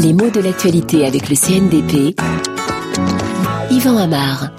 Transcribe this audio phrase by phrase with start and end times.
[0.00, 2.14] Les mots de l'actualité avec le CNDP.
[3.70, 4.50] Yvan Amar.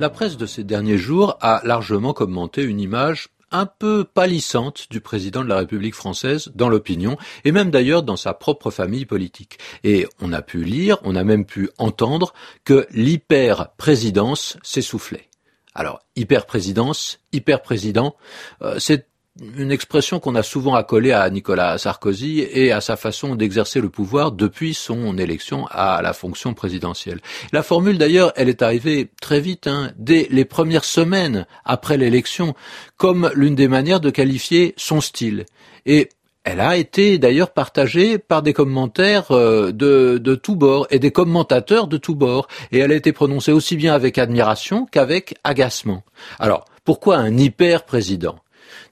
[0.00, 5.00] La presse de ces derniers jours a largement commenté une image un peu pâlissante du
[5.00, 9.58] président de la République française dans l'opinion, et même d'ailleurs dans sa propre famille politique.
[9.84, 12.32] Et on a pu lire, on a même pu entendre
[12.64, 15.28] que l'hyper-présidence s'essoufflait.
[15.74, 18.16] Alors, hyper-présidence, hyper-président,
[18.62, 19.08] euh, c'est
[19.40, 23.88] une expression qu'on a souvent accolée à Nicolas Sarkozy et à sa façon d'exercer le
[23.88, 27.20] pouvoir depuis son élection à la fonction présidentielle.
[27.52, 32.54] La formule d'ailleurs, elle est arrivée très vite, hein, dès les premières semaines après l'élection,
[32.96, 35.46] comme l'une des manières de qualifier son style.
[35.84, 36.10] Et
[36.44, 41.10] elle a été d'ailleurs partagée par des commentaires euh, de, de tous bords et des
[41.10, 42.46] commentateurs de tous bords.
[42.70, 46.04] Et elle a été prononcée aussi bien avec admiration qu'avec agacement.
[46.38, 48.43] Alors, pourquoi un hyper président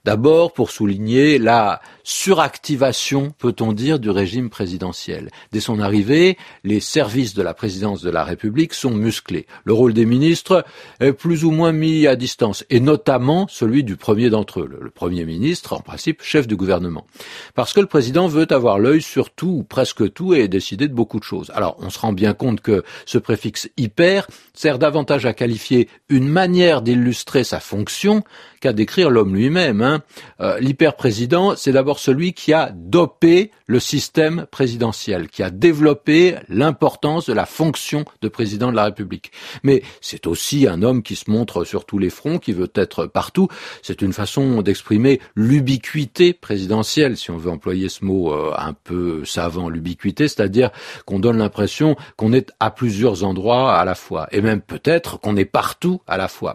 [0.04, 5.30] D'abord pour souligner la suractivation, peut-on dire, du régime présidentiel.
[5.52, 9.46] Dès son arrivée, les services de la présidence de la République sont musclés.
[9.64, 10.64] Le rôle des ministres
[11.00, 14.90] est plus ou moins mis à distance, et notamment celui du premier d'entre eux, le
[14.90, 17.06] Premier ministre, en principe chef du gouvernement.
[17.54, 20.94] Parce que le président veut avoir l'œil sur tout, ou presque tout, et décider de
[20.94, 21.50] beaucoup de choses.
[21.54, 26.28] Alors, on se rend bien compte que ce préfixe hyper sert davantage à qualifier une
[26.28, 28.22] manière d'illustrer sa fonction
[28.60, 29.71] qu'à décrire l'homme lui-même.
[29.80, 30.02] Hein.
[30.40, 37.26] Euh, l'hyper-président, c'est d'abord celui qui a dopé le système présidentiel, qui a développé l'importance
[37.26, 39.32] de la fonction de président de la République.
[39.62, 43.06] Mais c'est aussi un homme qui se montre sur tous les fronts, qui veut être
[43.06, 43.48] partout.
[43.82, 49.24] C'est une façon d'exprimer l'ubiquité présidentielle, si on veut employer ce mot euh, un peu
[49.24, 50.70] savant, l'ubiquité, c'est-à-dire
[51.06, 55.36] qu'on donne l'impression qu'on est à plusieurs endroits à la fois, et même peut-être qu'on
[55.36, 56.54] est partout à la fois.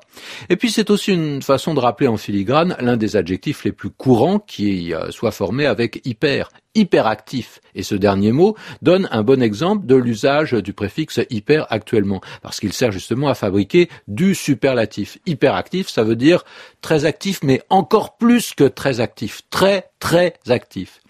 [0.49, 4.39] Et puis c'est aussi une façon de rappeler en filigrane des adjectifs les plus courants
[4.39, 7.59] qui euh, soit formé avec hyper, hyperactif.
[7.75, 12.59] Et ce dernier mot donne un bon exemple de l'usage du préfixe hyper actuellement, parce
[12.59, 15.17] qu'il sert justement à fabriquer du superlatif.
[15.25, 16.43] Hyperactif, ça veut dire
[16.81, 21.01] très actif, mais encore plus que très actif, très très actif.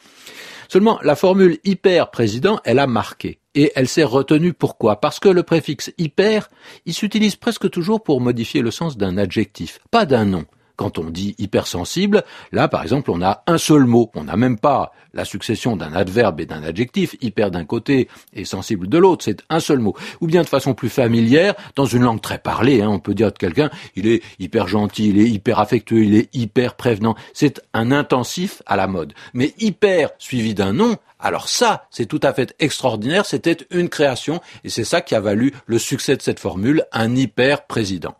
[0.70, 3.40] Seulement, la formule hyper président, elle a marqué.
[3.56, 5.00] Et elle s'est retenue pourquoi?
[5.00, 6.50] Parce que le préfixe hyper,
[6.86, 10.46] il s'utilise presque toujours pour modifier le sens d'un adjectif, pas d'un nom.
[10.78, 12.24] Quand on dit hypersensible,
[12.54, 15.94] là par exemple on a un seul mot, on n'a même pas la succession d'un
[15.94, 19.96] adverbe et d'un adjectif, hyper d'un côté et sensible de l'autre, c'est un seul mot.
[20.22, 23.32] Ou bien de façon plus familière, dans une langue très parlée, hein, on peut dire
[23.32, 27.62] de quelqu'un, il est hyper gentil, il est hyper affectueux, il est hyper prévenant, c'est
[27.74, 29.14] un intensif à la mode.
[29.34, 34.40] Mais hyper suivi d'un nom, alors ça, c'est tout à fait extraordinaire, c'était une création,
[34.64, 38.16] et c'est ça qui a valu le succès de cette formule, un hyper président.